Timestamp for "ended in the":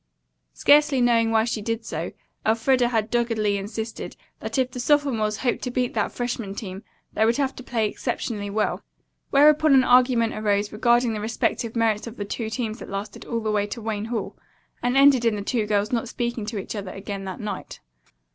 14.97-15.43